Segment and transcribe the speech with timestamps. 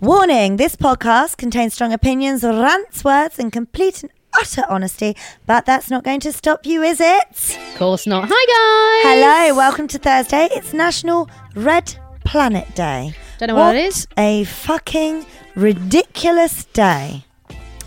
[0.00, 5.90] Warning this podcast contains strong opinions, rants, words, and complete and utter honesty, but that's
[5.90, 7.58] not going to stop you, is it?
[7.72, 8.28] Of course not.
[8.30, 9.20] Hi, guys.
[9.20, 10.48] Hello, welcome to Thursday.
[10.52, 13.12] It's National Red Planet Day.
[13.38, 14.06] Don't know what it is.
[14.16, 17.24] A fucking ridiculous day.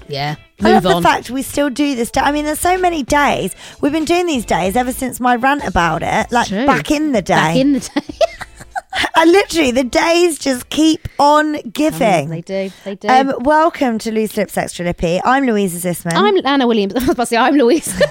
[0.09, 0.35] Yeah.
[0.61, 1.01] I love on.
[1.01, 2.19] the fact we still do this day.
[2.19, 3.55] I mean, there's so many days.
[3.79, 6.65] We've been doing these days ever since my rant about it, like True.
[6.65, 7.35] back in the day.
[7.35, 8.17] Back in the day.
[9.15, 12.29] and literally, the days just keep on giving.
[12.29, 12.71] they do.
[12.83, 13.07] They do.
[13.07, 15.21] Um, welcome to Loose Lips Extra Lippy.
[15.23, 16.13] I'm Louisa Zissman.
[16.13, 16.93] I'm Anna Williams.
[16.95, 18.01] I was about to say I'm Louise.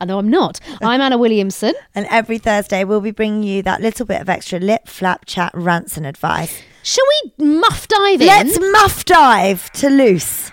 [0.00, 0.60] I know I'm not.
[0.82, 1.74] I'm Anna Williamson.
[1.94, 5.52] and every Thursday, we'll be bringing you that little bit of extra lip, flap, chat,
[5.54, 6.60] rants, and advice.
[6.82, 7.04] Shall
[7.38, 8.26] we muff dive in?
[8.26, 10.52] Let's muff dive to Loose.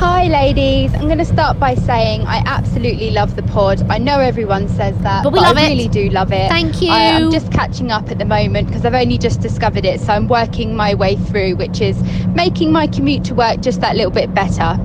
[0.00, 0.94] Hi, ladies.
[0.94, 3.84] I'm going to start by saying I absolutely love the pod.
[3.90, 5.68] I know everyone says that, But we love I it.
[5.68, 6.48] really do love it.
[6.48, 6.90] Thank you.
[6.90, 10.14] I, am just catching up at the moment because I've only just discovered it, so
[10.14, 14.10] I'm working my way through, which is making my commute to work just that little
[14.10, 14.80] bit better.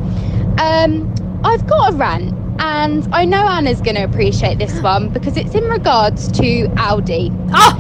[0.60, 1.10] Um,
[1.46, 5.56] I've got a rant, and I know Anna's going to appreciate this one because it's
[5.56, 7.52] in regards to Aldi.
[7.54, 7.74] Ah!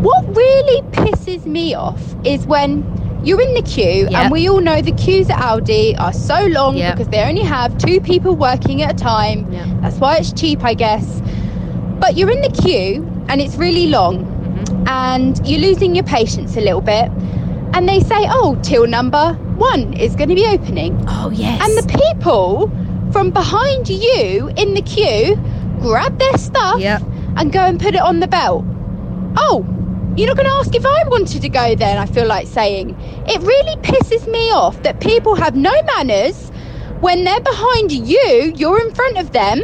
[0.00, 2.82] What really pisses me off is when
[3.24, 4.12] you're in the queue, Yep.
[4.14, 6.96] and we all know the queues at Aldi are so long Yep.
[6.96, 9.50] because they only have two people working at a time.
[9.52, 9.66] Yep.
[9.82, 11.22] That's why it's cheap, I guess.
[11.98, 14.88] But you're in the queue, and it's really long, Mm-hmm.
[14.88, 17.10] and you're losing your patience a little bit.
[17.74, 21.02] And they say, oh, till number one is going to be opening.
[21.08, 21.58] Oh, yes.
[21.64, 22.70] And the people
[23.12, 25.36] from behind you in the queue
[25.80, 26.80] grab their stuff
[27.36, 28.64] and go and put it on the belt.
[29.38, 29.64] Oh,
[30.16, 32.96] you're not going to ask if I wanted to go then, I feel like saying.
[33.26, 36.50] It really pisses me off that people have no manners
[37.00, 39.60] when they're behind you, you're in front of them,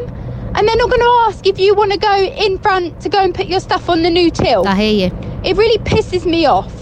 [0.54, 3.22] and they're not going to ask if you want to go in front to go
[3.22, 4.66] and put your stuff on the new till.
[4.66, 5.16] I hear you.
[5.44, 6.74] It really pisses me off.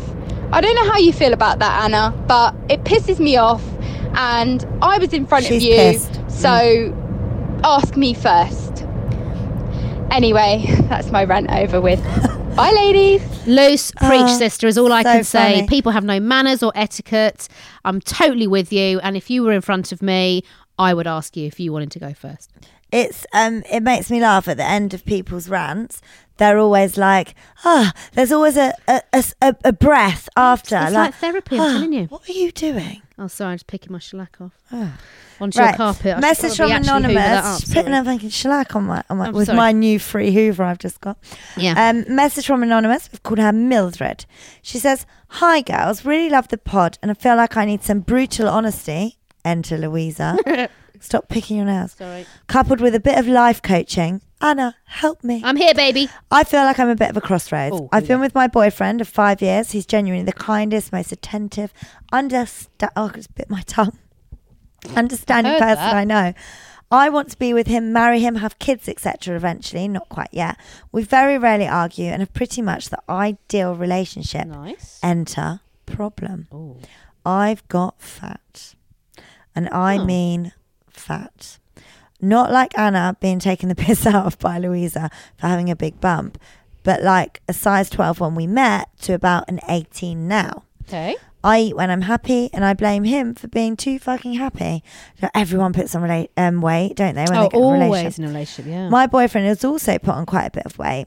[0.53, 3.63] I don't know how you feel about that, Anna, but it pisses me off.
[4.15, 6.21] And I was in front She's of you, pissed.
[6.31, 8.85] so ask me first.
[10.11, 12.01] Anyway, that's my rant over with.
[12.57, 13.47] Bye, ladies.
[13.47, 15.55] Loose preach, Oh, sister, is all I so can say.
[15.57, 15.69] funny.
[15.69, 17.49] People have no manners or etiquette.
[17.85, 18.99] I'm totally with you.
[19.01, 20.43] And if you were in front of me,
[20.79, 22.51] I would ask you if you wanted to go first.
[22.93, 26.01] It's um, it makes me laugh at the end of people's rants.
[26.39, 29.01] They're always like, ah, there's always a a,
[29.43, 30.77] a, a- breath after.
[30.77, 33.03] it's like therapy, I'm "Ah, telling you." What are you doing?
[33.19, 34.53] Oh, sorry, I'm just picking my shellac off.
[35.41, 36.17] Onto your carpet.
[36.17, 37.69] I message from probably actually hoover that anonymous.
[37.71, 39.57] up, Putting a fucking shellac on my, on my I'm with sorry.
[39.57, 41.19] my new free Hoover I've just got.
[41.57, 41.89] Yeah.
[41.91, 43.09] Um, message from anonymous.
[43.11, 44.27] We've called her Mildred.
[44.63, 48.01] She says, "Hi girls, really love the pod, and I feel like I need some
[48.01, 50.37] brutal honesty." Enter Louisa.
[51.01, 51.93] Stop picking your nails.
[51.93, 52.27] Sorry.
[52.47, 54.21] Coupled with a bit of life coaching.
[54.41, 55.41] Anna, help me.
[55.45, 56.09] I'm here, baby.
[56.31, 57.75] I feel like I'm a bit of a crossroads.
[57.75, 59.71] Oh, I've been with my boyfriend of five years.
[59.71, 61.73] He's genuinely the kindest, most attentive,
[62.13, 62.93] understand.
[62.97, 63.97] Oh, I just bit my tongue.
[64.95, 65.95] Understanding heard person that.
[65.95, 66.35] I know.
[66.91, 69.35] I want to be with him, marry him, have kids, etc.
[69.35, 70.57] Eventually, not quite yet.
[70.93, 74.47] We very rarely argue and have pretty much the ideal relationship.
[74.47, 75.01] Nice.
[75.03, 76.47] Enter problem.
[76.53, 76.77] Oh.
[77.25, 78.75] I've got fat,
[79.55, 80.05] and I Oh.
[80.05, 80.53] mean
[80.99, 81.59] fat.
[82.21, 86.01] Not like Anna being taken the piss out of by Louisa for having a big
[86.01, 86.39] bump,
[86.83, 90.65] but like a size 12 when we met to about an 18 now.
[90.89, 91.17] Okay.
[91.45, 94.83] I eat when I'm happy, and I blame him for being too fucking happy.
[95.21, 97.25] So everyone puts on rela- um, weight, don't they?
[97.25, 98.19] When Oh, they get in a always relationship.
[98.19, 98.89] in a relationship, yeah.
[98.89, 101.07] My boyfriend has also put on quite a bit of weight.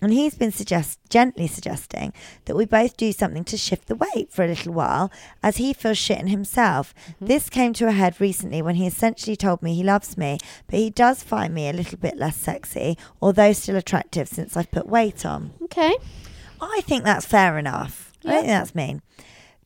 [0.00, 2.12] And he's been suggest gently suggesting
[2.44, 5.10] that we both do something to shift the weight for a little while
[5.42, 6.94] as he feels shit in himself.
[6.94, 7.26] Mm-hmm.
[7.26, 10.78] This came to a head recently when he essentially told me he loves me, but
[10.78, 14.86] he does find me a little bit less sexy, although still attractive since I've put
[14.86, 15.52] weight on.
[15.62, 15.96] Okay.
[16.60, 18.12] I think that's fair enough.
[18.24, 19.02] I don't think that's mean.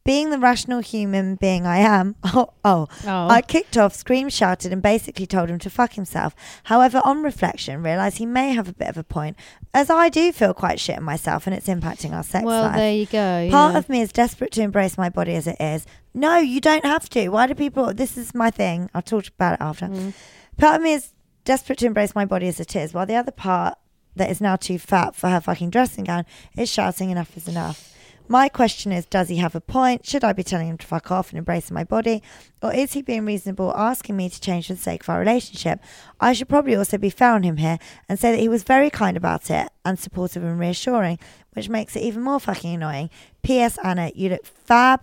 [0.04, 3.28] Being the rational human being I am, oh, oh, Oh.
[3.28, 6.34] I kicked off, screamed, shouted, and basically told him to fuck himself.
[6.64, 9.36] However, on reflection, realised he may have a bit of a point,
[9.72, 12.76] as I do feel quite shit in myself and it's impacting our sex Well, life.
[12.76, 13.48] there you go.
[13.50, 13.78] Part yeah.
[13.78, 15.86] of me is desperate to embrace my body as it is.
[16.14, 17.28] No, you don't have to.
[17.28, 17.94] Why do people?
[17.94, 18.90] This is my thing.
[18.94, 19.86] I'll talk about it after.
[19.86, 20.12] Mm.
[20.58, 21.12] Part of me is
[21.44, 23.78] desperate to embrace my body as it is, while the other part
[24.16, 26.26] that is now too fat for her fucking dressing gown
[26.56, 27.94] is shouting enough is enough.
[28.32, 30.06] My question is, does he have a point?
[30.06, 32.22] Should I be telling him to fuck off and embrace my body?
[32.62, 35.80] Or is he being reasonable, asking me to change for the sake of our relationship?
[36.18, 38.88] I should probably also be fair on him here and say that he was very
[38.88, 41.18] kind about it and supportive and reassuring,
[41.52, 43.10] which makes it even more fucking annoying.
[43.42, 43.76] P.S.
[43.84, 45.02] Anna, you look fab,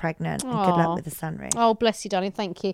[0.00, 1.50] pregnant, and good luck with the sunroof.
[1.56, 2.32] Oh, bless you, darling.
[2.32, 2.72] Thank you.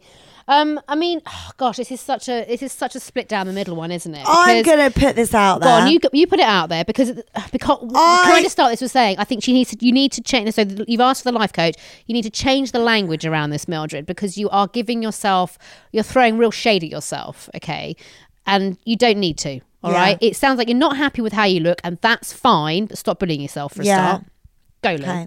[0.48, 3.46] Um, I mean, oh, gosh, this is such a this is such a split down
[3.46, 4.24] the middle one, isn't it?
[4.26, 5.80] I'm Because- going to put this out Go there.
[5.82, 7.10] on, you go- you put it out there because
[7.52, 9.92] because can I- I just start this with saying I think she needs to you
[9.92, 10.54] need to change.
[10.54, 11.74] So th- you've asked for the life coach.
[12.06, 15.58] You need to change the language around this, Mildred, because you are giving yourself
[15.92, 17.50] you're throwing real shade at yourself.
[17.56, 17.96] Okay,
[18.46, 19.60] and you don't need to.
[19.82, 19.98] All Yeah.
[20.00, 20.18] right.
[20.20, 22.86] It sounds like you're not happy with how you look, and that's fine.
[22.86, 23.96] But stop bullying yourself for a Yeah.
[24.08, 24.24] start.
[24.82, 25.10] Go, Lou.
[25.10, 25.26] Okay.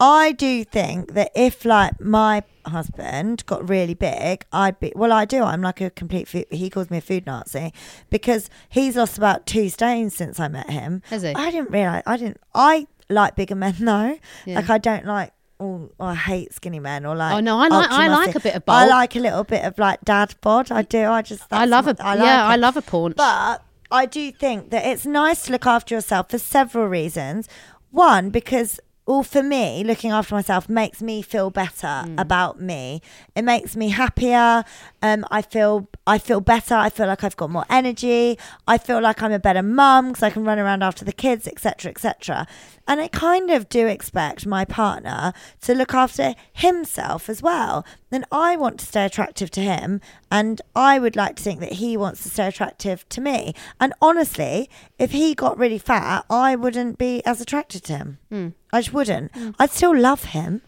[0.00, 5.12] I do think that if like my husband got really big, I'd be well.
[5.12, 5.42] I do.
[5.42, 6.26] I'm like a complete.
[6.26, 7.72] Food, he calls me a food Nazi
[8.08, 11.02] because he's lost about two stones since I met him.
[11.10, 11.34] Has he?
[11.34, 12.02] I didn't realize.
[12.06, 12.38] I didn't.
[12.54, 14.18] I like bigger men though.
[14.46, 14.56] Yeah.
[14.56, 15.32] Like I don't like.
[15.62, 17.34] Oh, I hate skinny men or like.
[17.34, 19.78] Oh, no, I like- I like a bit of I like a little bit of
[19.78, 20.72] like dad bod.
[20.72, 21.04] I do.
[21.04, 21.44] I just.
[21.50, 22.22] I love a I yeah.
[22.22, 23.16] like I love a paunch.
[23.16, 27.46] But I do think that it's nice to look after yourself for several reasons.
[27.90, 33.02] One, because all for me, looking after myself makes me feel better about me.
[33.34, 34.64] It makes me happier.
[35.02, 36.76] Um, I feel I feel better.
[36.76, 38.38] I feel like I've got more energy.
[38.68, 41.48] I feel like I'm a better mum because I can run around after the kids,
[41.48, 42.46] etc., etc.
[42.90, 47.86] And I kind of do expect my partner to look after himself as well.
[48.10, 51.74] Then I want to stay attractive to him, and I would like to think that
[51.74, 53.54] he wants to stay attractive to me.
[53.80, 58.18] And honestly, if he got really fat, I wouldn't be as attracted to him.
[58.28, 58.48] Hmm.
[58.72, 59.30] I just wouldn't.
[59.60, 60.62] I'd still love him.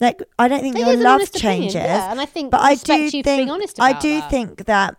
[0.00, 1.74] Like I don't think It your love changes.
[1.74, 4.30] yeah, and I think but I do you for being think I do that.
[4.30, 4.96] think that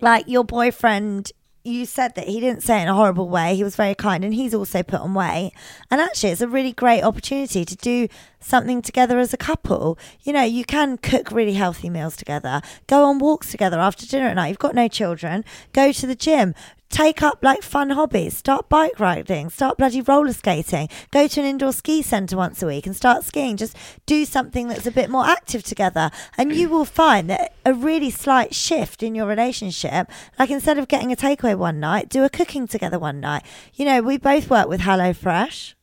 [0.00, 1.32] like your boyfriend
[1.68, 4.24] you said that he didn't say it in a horrible way he was very kind
[4.24, 5.52] and he's also put on weight.
[5.90, 8.08] And actually it's a really great opportunity to do
[8.40, 9.98] something together as a couple.
[10.22, 14.28] You know you can cook really healthy meals together go on walks together after dinner
[14.28, 14.48] at night.
[14.48, 16.54] You've got no children go to the gym
[16.90, 21.46] take up like fun hobbies start bike riding start bloody roller skating go to an
[21.46, 23.76] indoor ski centre once a week and start skiing just
[24.06, 28.10] do something that's a bit more active together and you will find that a really
[28.10, 32.30] slight shift in your relationship like instead of getting a takeaway one night do a
[32.30, 33.44] cooking together one night
[33.74, 35.76] you know we both work with hello fresh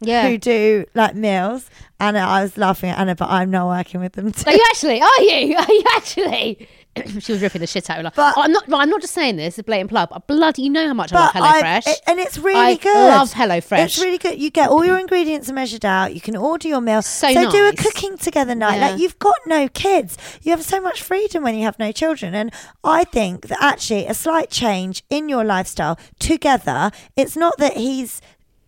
[0.00, 0.28] yeah.
[0.28, 1.70] who do like meals
[2.00, 4.44] and i was laughing at anna but i'm not working with them too.
[4.46, 5.00] Are you actually?
[5.00, 5.56] Are you?
[5.56, 6.68] Are you actually?
[7.20, 8.12] she was ripping the shit out of her.
[8.14, 8.64] But- Oh, I'm not.
[8.72, 9.54] I'm not just saying this.
[9.54, 10.08] It's a blatant plug.
[10.10, 11.86] But bloody, you know how much I love I- HelloFresh.
[11.92, 12.90] it- and it's really good.
[12.90, 13.08] I good.
[13.08, 13.84] love HelloFresh.
[13.84, 14.40] It's really good.
[14.40, 16.14] You get all your ingredients measured out.
[16.14, 17.02] You can order your meal.
[17.02, 18.76] So do a cooking together night.
[18.76, 18.90] Yeah.
[18.90, 20.16] Like you've got no kids.
[20.42, 22.34] You have so much freedom when you have no children.
[22.34, 22.52] And
[22.84, 26.90] I think that actually a slight change in your lifestyle together.
[27.16, 28.20] It's not that he's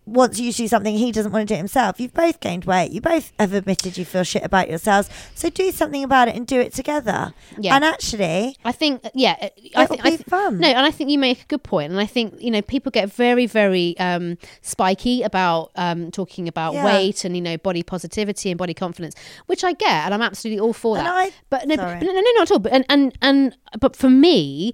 [0.05, 1.99] wants you to do something he doesn't want to do it himself.
[1.99, 2.91] You've both gained weight.
[2.91, 5.09] You both have admitted you feel shit about yourselves.
[5.35, 7.33] So do something about it and do it together.
[7.59, 7.75] Yeah.
[7.75, 10.57] And actually, I think, yeah, uh, I, think, be fun.
[10.59, 11.91] No, and I think you make a good point.
[11.91, 16.73] and I think you know people get very, very um, spiky about um, talking about
[16.73, 16.85] Yeah.
[16.85, 19.15] weight and you know body positivity and body confidence,
[19.45, 21.13] which I get, and I'm absolutely all for And that.
[21.15, 22.59] I- but no, but no, no, not at all.
[22.59, 24.73] But and and and but for me.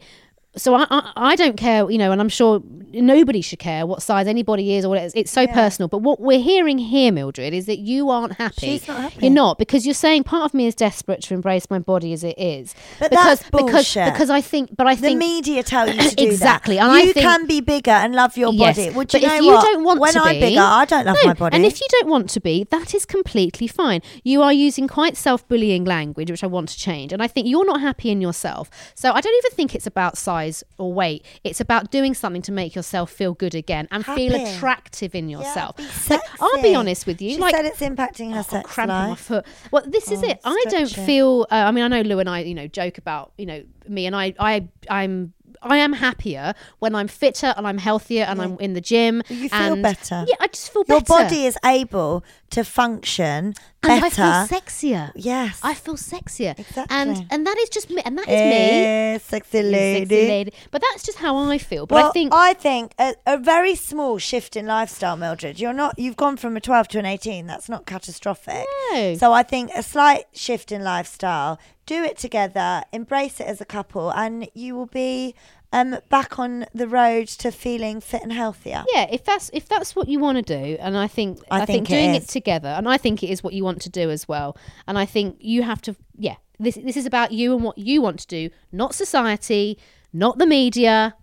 [0.57, 2.61] So I, I I don't care, you know, and I'm sure
[2.93, 5.13] nobody should care what size anybody is or what it is.
[5.15, 5.87] It's so personal.
[5.87, 8.55] But what we're hearing here, Mildred, is that you aren't happy.
[8.79, 9.17] She's not happy.
[9.25, 12.23] You're not because you're saying part of me is desperate to embrace my body as
[12.23, 12.73] it is.
[12.99, 14.13] But because that's bullshit.
[14.13, 16.83] because I think, but I the think media tell you to do Exactly, that.
[16.83, 18.89] and I you think- can be bigger and love your Yes, body.
[18.95, 19.61] But you know if you what?
[19.63, 21.55] don't want when to I'm be, bigger, I don't love no, my body.
[21.55, 24.01] And if you don't want to be, that is completely fine.
[24.23, 27.11] You are using quite self-bullying language, which I want to change.
[27.13, 28.69] And I think you're not happy in yourself.
[28.95, 30.46] So I don't even think it's about size
[30.77, 31.25] or weight.
[31.43, 35.39] It's about doing something to make yourself feel good again and feel attractive in Yeah,
[35.39, 35.77] yourself.
[35.77, 37.31] be Like, I'll be honest with you.
[37.31, 39.45] She like said it's impacting her Oh, sex cramping my foot.
[39.71, 40.39] Well, this is Oh, it.
[40.43, 41.05] I don't it.
[41.05, 41.47] feel.
[41.51, 44.05] Uh, I mean, I know Lou and I, you know, joke about, you know, me
[44.05, 45.33] and I, I, I'm.
[45.59, 49.23] I am happier when I'm fitter and I'm healthier and I'm in the gym.
[49.27, 50.23] You feel and- better.
[50.27, 51.13] Yeah, I just feel Your better.
[51.19, 54.21] Your body is able to function and better.
[54.23, 55.11] I feel sexier.
[55.15, 55.59] Yes.
[55.63, 56.57] I feel sexier.
[56.57, 56.95] Exactly.
[56.95, 58.01] And and that is just me.
[58.05, 58.57] And that is me.
[58.57, 60.05] Eh, sexy lady.
[60.05, 60.53] Sexy lady.
[60.71, 61.85] But that's just how I feel.
[61.85, 65.59] But Well, I think I think a, a very small shift in lifestyle, Mildred.
[65.59, 65.97] You're not.
[65.99, 67.47] You've gone from a 12 to an 18.
[67.47, 68.65] That's not catastrophic.
[68.91, 69.15] No.
[69.15, 71.59] So I think a slight shift in lifestyle.
[71.85, 72.83] Do it together.
[72.91, 75.35] Embrace it as a couple, and you will be
[75.73, 78.83] um, back on the road to feeling fit and healthier.
[78.93, 81.65] yeah, if that's if that's what you want to do, and I think I I,
[81.65, 82.23] think, think doing is.
[82.23, 84.57] it together, and I think it is what you want to do as well.
[84.87, 88.01] And I think you have to, yeah, this this is about you and what you
[88.01, 89.77] want to do, not society,
[90.13, 91.15] not the media.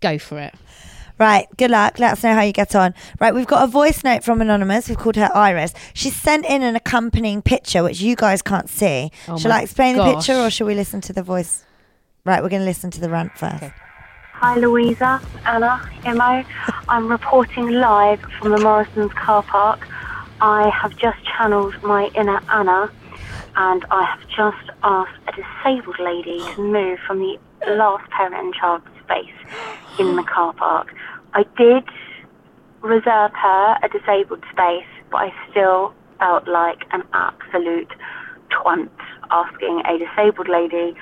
[0.00, 0.54] Go for it.
[1.16, 2.00] Right, good luck.
[2.00, 2.92] Let us know how you get on.
[3.20, 4.88] Right, we've got a voice note from Anonymous.
[4.88, 5.72] We've called her Iris.
[5.92, 9.12] She sent in an accompanying picture, which you guys can't see.
[9.28, 11.64] Oh Shall I explain the picture or shall we listen to the voice?
[12.24, 13.62] Right, we're going to listen to the rant first.
[14.38, 16.44] Hi Louisa, Anna, Imo.
[16.88, 19.86] I'm reporting live from the Morrison's car park.
[20.40, 22.90] I have just channeled my inner Anna
[23.54, 27.38] and I have just asked a disabled lady to move from the
[27.68, 30.92] last parent and child space in the car park.
[31.32, 31.84] I did
[32.82, 37.92] reserve her a disabled space, but I still felt like an absolute
[38.50, 38.90] twant
[39.30, 40.96] asking a disabled lady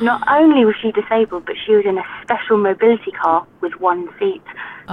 [0.00, 4.08] not only was she disabled, but she was in a special mobility car with one
[4.18, 4.42] seat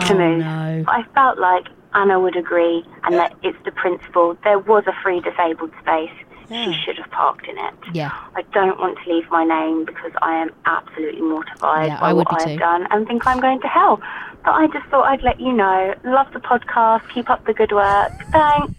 [0.02, 0.40] to Oh, move.
[0.40, 0.84] no.
[0.88, 4.38] I felt like Anna would agree, and that it's the principle.
[4.44, 6.12] There was a free disabled space.
[6.48, 7.74] She should have parked in it.
[7.94, 8.12] Yeah.
[8.36, 12.28] I don't want to leave my name because I am absolutely mortified Yeah, by what
[12.30, 14.00] I have done and think I'm going to hell.
[14.44, 15.96] But I just thought I'd let you know.
[16.04, 17.10] Love the podcast.
[17.12, 18.12] Keep up the good work.
[18.32, 18.72] Thanks.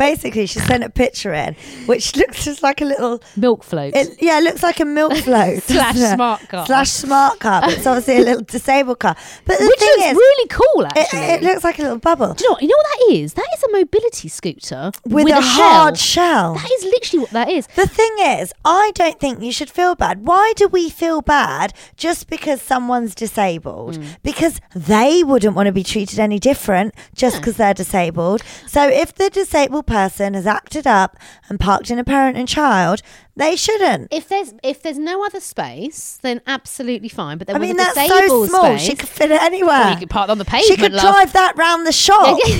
[0.00, 1.54] Basically, she sent a picture in,
[1.84, 3.22] which looks just like a little.
[3.36, 3.94] Milk float.
[3.94, 6.64] It, yeah, it looks like a milk float Slash smart car.
[6.64, 7.60] Slash smart car.
[7.64, 9.14] It's obviously a little disabled car.
[9.44, 11.20] But the which thing is, really cool, actually.
[11.20, 12.62] it looks like a little bubble Do you know what?
[12.62, 13.34] You know what that is?
[13.34, 15.70] That is a mobility scooter with, with, a, shell.
[15.70, 16.54] hard shell.
[16.54, 17.66] That is literally what that is.
[17.66, 20.26] The thing is, I don't think you should feel bad.
[20.26, 23.98] Why do we feel bad just because someone's disabled?
[23.98, 24.16] Mm.
[24.22, 28.42] Because they wouldn't want to be treated any different just because they're disabled.
[28.66, 31.16] So if the disabled person has acted up
[31.48, 33.02] and parked in a parent and child,
[33.36, 34.08] they shouldn't.
[34.12, 37.38] If there's if there's no other space, then absolutely fine.
[37.38, 38.62] But then I with mean, a that's so small.
[38.64, 39.68] space, She could fit it anywhere.
[39.68, 40.66] Well, you could park on the pavement.
[40.66, 41.02] She could love.
[41.02, 42.38] drive that round the shop.
[42.44, 42.50] Do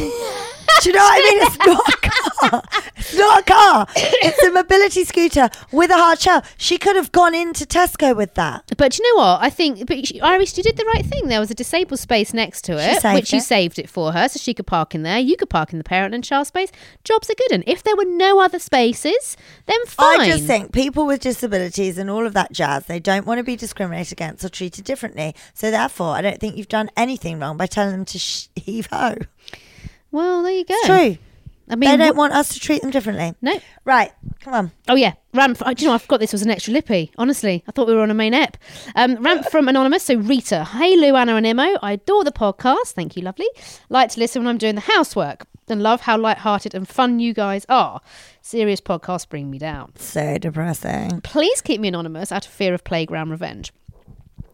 [0.89, 1.41] you know what I mean?
[1.51, 2.63] It's not a car.
[2.97, 3.87] It's not a car.
[3.97, 6.43] It's a mobility scooter with a hard shell.
[6.57, 8.71] She could have gone into Tesco with that.
[8.77, 9.43] But you know what?
[9.43, 11.29] I think, but she- Iris, you did the right thing.
[11.29, 13.43] There was a disabled space next to it, which you it.
[13.43, 15.19] saved it for her, so she could park in there.
[15.19, 16.71] You could park in the parent and child space.
[17.05, 17.53] Jobs are good.
[17.53, 20.21] And if there were no other spaces, then fine.
[20.21, 23.45] I just think people with disabilities and all of that jazz, they don't want to
[23.45, 25.35] be discriminated against or treated differently.
[25.55, 28.87] So therefore, I don't think you've done anything wrong by telling them to sh- heave
[28.87, 29.17] ho.
[30.11, 30.75] Well, there you go.
[30.75, 31.19] It's true.
[31.71, 33.35] I mean, they don't want us to treat them differently.
[33.41, 33.59] no.
[33.85, 34.73] Right, come on.
[34.89, 35.59] Oh yeah, ramp.
[35.59, 35.95] Do you know?
[35.95, 37.13] I forgot this was an extra lippy.
[37.17, 38.57] Honestly, I thought we were on a main ep.
[38.95, 40.05] Um, ramp from anonymous.
[40.05, 41.77] So Rita, hey Lou, Anna, and Imo.
[41.83, 42.93] I adore the podcast.
[42.93, 43.49] Thank you, lovely.
[43.89, 47.33] Like to listen when I'm doing the housework, and love how light-hearted and fun you
[47.33, 48.01] guys are.
[48.43, 49.93] Serious podcasts bring me down.
[49.97, 51.21] So depressing.
[51.23, 53.73] Please keep me anonymous out of fear of playground revenge.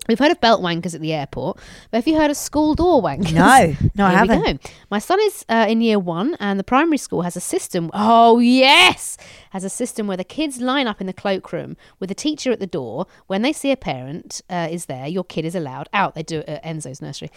[0.09, 1.59] We've heard of belt wankers at the airport,
[1.91, 3.33] but have you heard of school door wankers?
[3.33, 4.63] No, no, I haven't.
[4.63, 4.71] go.
[4.91, 7.91] My son is uh, in year one, and the primary school has a system.
[7.93, 9.17] Oh yes,
[9.51, 12.61] has a system where the kids line up in the cloakroom with the teacher at
[12.61, 13.07] the door.
[13.27, 16.15] When they see a parent uh, is there, your kid is allowed out.
[16.15, 17.31] They do it at Enzo's nursery.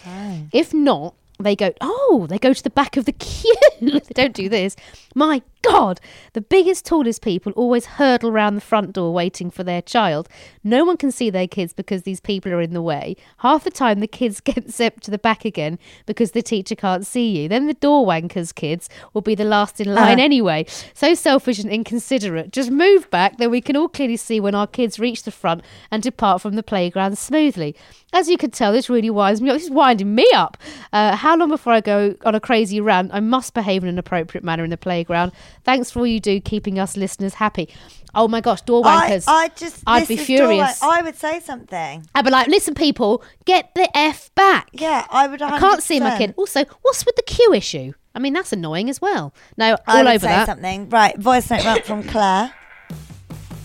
[0.52, 1.72] If not, they go.
[1.80, 3.54] Oh, they go to the back of the queue.
[3.80, 4.76] they don't do this.
[5.14, 6.00] My God,
[6.32, 10.28] the biggest, tallest people always hurdle round the front door waiting for their child.
[10.64, 13.16] No one can see their kids because these people are in the way.
[13.38, 17.06] Half the time, the kids get sent to the back again because the teacher can't
[17.06, 17.48] see you.
[17.48, 20.64] Then the door wankers kids will be the last in line anyway.
[20.94, 22.52] So selfish and inconsiderate.
[22.52, 25.62] Just move back, then we can all clearly see when our kids reach the front
[25.90, 27.76] and depart from the playground smoothly.
[28.12, 29.56] As you can tell, this really winds me up.
[29.56, 30.56] This is winding me up.
[30.92, 33.10] Uh, how long before I go on a crazy rant?
[33.14, 35.32] I must behave in an appropriate manner in the playground.
[35.64, 37.68] Thanks for all you do, keeping us listeners happy.
[38.14, 39.24] Oh my gosh, door wankers.
[39.28, 39.82] I, I just.
[39.86, 40.80] I'd be furious.
[40.80, 42.06] Door, I would say something.
[42.14, 44.68] I'd be like, listen, people, get the F back.
[44.72, 45.40] Yeah, I would.
[45.40, 45.50] 100%.
[45.50, 46.34] I can't see my kid.
[46.36, 47.92] Also, what's with the queue issue?
[48.14, 49.32] I mean, that's annoying as well.
[49.56, 50.46] No, I all would over say that.
[50.46, 50.88] something.
[50.88, 52.52] Right, voice note back from Claire.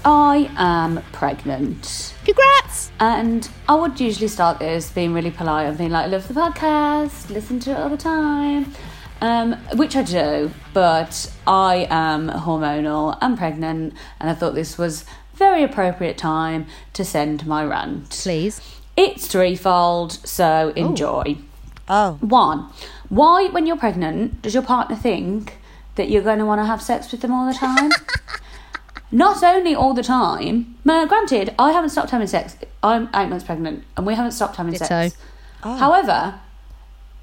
[0.08, 2.14] I am pregnant.
[2.24, 2.92] Congrats!
[3.00, 6.36] And I would usually start this being really polite and being like, I love the
[6.36, 8.72] podcast, listen to it all the time.
[9.26, 15.04] Um, which I do, but I am hormonal and pregnant, and I thought this was
[15.34, 18.12] very appropriate time to send my rant.
[18.12, 18.62] Please.
[18.96, 21.38] It's threefold, so enjoy.
[21.90, 22.20] Oh.
[22.22, 22.70] One,
[23.10, 25.58] why, when you're pregnant, does your partner think
[25.96, 27.90] that you're going to want to have sex with them all the time?
[29.12, 32.58] Not only all the time, uh, granted, I haven't stopped having sex.
[32.84, 34.86] I'm eight months pregnant, and we haven't stopped having Ditto.
[34.86, 35.18] sex.
[35.64, 36.40] However,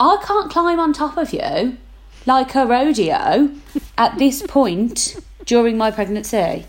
[0.00, 1.78] I can't climb on top of you
[2.26, 3.50] like a rodeo
[3.98, 6.66] at this point during my pregnancy.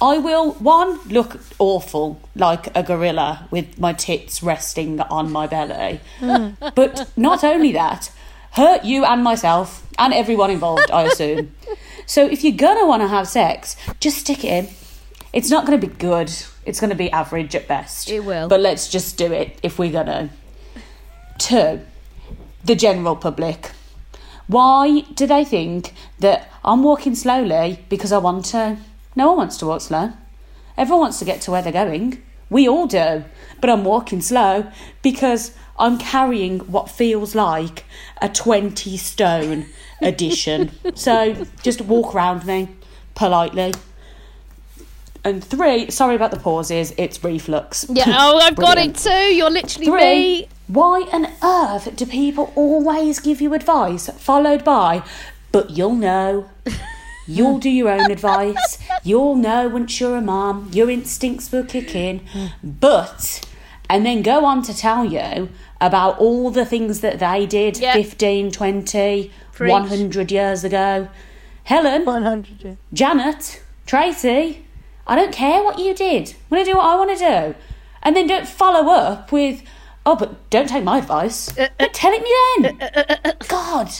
[0.00, 6.00] I will, one, look awful like a gorilla with my tits resting on my belly.
[6.18, 6.50] Hmm.
[6.74, 8.10] but not only that,
[8.52, 11.54] hurt you and myself and everyone involved, I assume.
[12.06, 14.68] So if you're gonna wanna have sex, just stick it in.
[15.32, 16.30] It's not gonna be good,
[16.64, 18.10] it's gonna be average at best.
[18.10, 18.48] It will.
[18.48, 20.30] But let's just do it if we're gonna.
[21.38, 21.80] Two,
[22.64, 23.70] the general public.
[24.46, 28.78] Why do they think that I'm walking slowly because I want to?
[29.14, 30.12] No one wants to walk slow.
[30.76, 32.22] Everyone wants to get to where they're going.
[32.50, 33.24] We all do.
[33.60, 34.70] But I'm walking slow
[35.02, 37.84] because I'm carrying what feels like
[38.22, 39.66] a 20 stone
[40.02, 40.70] addition.
[40.94, 42.68] so just walk around me
[43.14, 43.72] politely.
[45.24, 47.86] And three, sorry about the pauses, it's reflux.
[47.88, 49.10] Yeah, oh, I've got it too.
[49.10, 50.00] You're literally Three,
[50.42, 50.48] me.
[50.66, 55.02] Why on earth do people always give you advice followed by,
[55.52, 56.48] but you'll know?
[57.28, 58.78] You'll do your own advice.
[59.02, 60.70] You'll know once you're a mum.
[60.72, 62.20] Your instincts will kick in.
[62.62, 63.44] But,
[63.90, 65.48] and then go on to tell you
[65.80, 67.94] about all the things that they did Yep.
[67.94, 69.72] 15, 20, Preach.
[69.72, 71.08] 100 years ago.
[71.64, 72.76] Helen, 100.
[72.92, 74.64] Janet, Tracy,
[75.06, 76.30] I don't care what you did.
[76.30, 77.54] I'm going to do what I want to do.
[78.02, 79.62] And then don't follow up with,
[80.06, 81.56] oh, but don't take my advice.
[81.58, 82.32] Uh, uh, but tell it me
[82.62, 82.80] then.
[82.80, 83.90] Uh, God.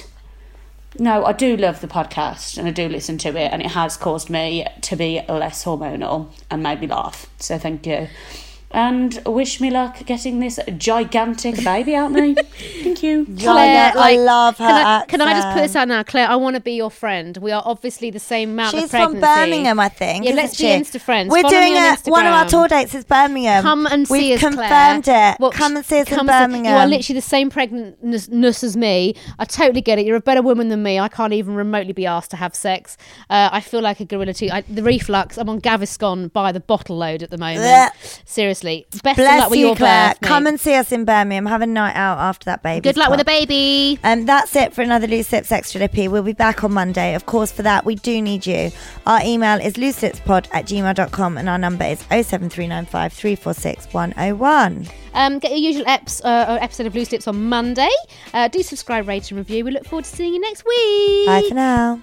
[0.99, 3.99] No, I do love the podcast and I do listen to it, and it has
[3.99, 7.27] caused me to be less hormonal and made me laugh.
[7.39, 8.09] So thank you.
[8.73, 12.35] And wish me luck getting this gigantic baby out me.
[12.83, 13.25] Thank you.
[13.39, 16.29] Claire, I love her Can I, can I just put this out now, Claire?
[16.29, 17.37] I want to be your friend.
[17.39, 19.21] We are obviously the same amount She's of from.
[19.21, 20.25] Birmingham, I think.
[20.27, 20.71] Yeah, let's be she?
[20.71, 21.31] Insta friends.
[21.31, 22.01] We're Follow doing me on it.
[22.07, 23.63] One of our tour dates is Birmingham.
[23.63, 24.69] Come and see We've us, Claire.
[24.69, 25.41] confirmed it.
[25.41, 26.75] Well, come and see us in come and see- Birmingham.
[26.75, 29.15] You are literally the same pregnantness as me.
[29.39, 30.07] I totally get it.
[30.07, 30.99] You're a better woman than me.
[30.99, 32.97] I can't even remotely be asked to have sex.
[33.31, 34.49] Uh, I feel like a gorilla too.
[34.53, 35.39] I, the reflux.
[35.39, 37.65] I'm on Gaviscon by the bottle load at the moment.
[37.65, 38.23] Blech.
[38.57, 38.87] Seriously.
[39.03, 40.11] Best of Bless luck with you, your Claire.
[40.11, 40.21] birth.
[40.23, 41.47] Come and see us in Birmingham.
[41.47, 42.81] Have a night out after that baby.
[42.83, 43.99] Good luck with the baby.
[44.03, 46.09] And that's it for another Loose Lips Extra Lippy.
[46.09, 47.15] We'll be back on Monday.
[47.15, 48.71] Of course, for that, we do need you.
[49.07, 54.87] Our email is looselipspod at gmail.com and our number is 07395 346 101.
[55.15, 57.91] Um, get your usual eps, uh, episode of Loose Lips on Monday.
[58.35, 59.65] Uh, do subscribe, rate, and review.
[59.65, 61.27] We look forward to seeing you next week.
[61.27, 62.03] Bye for now.